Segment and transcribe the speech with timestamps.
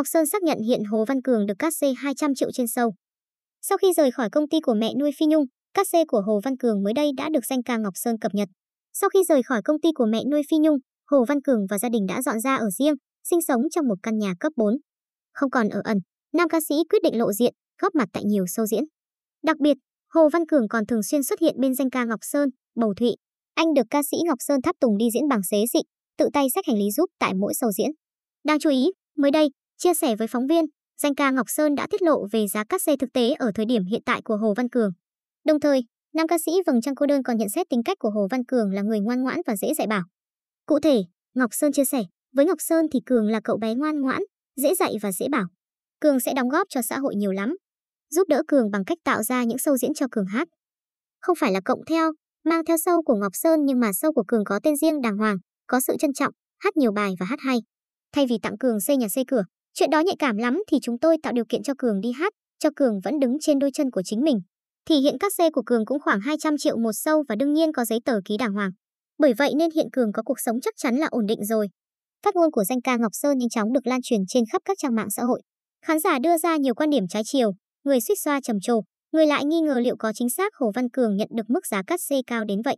[0.00, 2.94] Ngọc Sơn xác nhận hiện Hồ Văn Cường được cắt xê 200 triệu trên sâu.
[3.62, 6.40] Sau khi rời khỏi công ty của mẹ nuôi Phi Nhung, cắt xê của Hồ
[6.44, 8.48] Văn Cường mới đây đã được danh ca Ngọc Sơn cập nhật.
[8.92, 10.76] Sau khi rời khỏi công ty của mẹ nuôi Phi Nhung,
[11.10, 12.94] Hồ Văn Cường và gia đình đã dọn ra ở riêng,
[13.24, 14.74] sinh sống trong một căn nhà cấp 4.
[15.32, 15.98] Không còn ở ẩn,
[16.32, 18.84] nam ca sĩ quyết định lộ diện, góp mặt tại nhiều show diễn.
[19.42, 19.76] Đặc biệt,
[20.14, 23.16] Hồ Văn Cường còn thường xuyên xuất hiện bên danh ca Ngọc Sơn, Bầu Thụy.
[23.54, 25.80] Anh được ca sĩ Ngọc Sơn tháp tùng đi diễn bằng xế dị,
[26.18, 27.90] tự tay xách hành lý giúp tại mỗi show diễn.
[28.44, 28.86] Đáng chú ý,
[29.16, 29.48] mới đây,
[29.80, 30.64] chia sẻ với phóng viên,
[31.02, 33.66] danh ca Ngọc Sơn đã tiết lộ về giá cát xe thực tế ở thời
[33.66, 34.90] điểm hiện tại của Hồ Văn Cường.
[35.44, 35.84] Đồng thời,
[36.14, 38.44] nam ca sĩ Vầng Trăng Cô Đơn còn nhận xét tính cách của Hồ Văn
[38.44, 40.02] Cường là người ngoan ngoãn và dễ dạy bảo.
[40.66, 41.02] Cụ thể,
[41.34, 42.02] Ngọc Sơn chia sẻ,
[42.32, 44.22] với Ngọc Sơn thì Cường là cậu bé ngoan ngoãn,
[44.56, 45.46] dễ dạy và dễ bảo.
[46.00, 47.56] Cường sẽ đóng góp cho xã hội nhiều lắm,
[48.10, 50.48] giúp đỡ Cường bằng cách tạo ra những show diễn cho Cường hát.
[51.20, 52.12] Không phải là cộng theo,
[52.44, 55.16] mang theo sâu của Ngọc Sơn nhưng mà sâu của Cường có tên riêng đàng
[55.16, 57.58] hoàng, có sự trân trọng, hát nhiều bài và hát hay.
[58.12, 59.42] Thay vì tặng Cường xây nhà xây cửa,
[59.74, 62.32] chuyện đó nhạy cảm lắm thì chúng tôi tạo điều kiện cho Cường đi hát,
[62.58, 64.40] cho Cường vẫn đứng trên đôi chân của chính mình.
[64.88, 67.72] Thì hiện các xe của Cường cũng khoảng 200 triệu một sâu và đương nhiên
[67.72, 68.70] có giấy tờ ký đàng hoàng.
[69.18, 71.68] Bởi vậy nên hiện Cường có cuộc sống chắc chắn là ổn định rồi.
[72.24, 74.78] Phát ngôn của danh ca Ngọc Sơn nhanh chóng được lan truyền trên khắp các
[74.80, 75.42] trang mạng xã hội.
[75.86, 77.52] Khán giả đưa ra nhiều quan điểm trái chiều,
[77.84, 78.80] người suýt xoa trầm trồ,
[79.12, 81.82] người lại nghi ngờ liệu có chính xác Hồ Văn Cường nhận được mức giá
[81.86, 82.76] cắt xê cao đến vậy.